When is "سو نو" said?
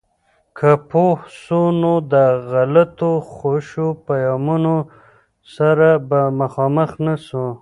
1.43-1.93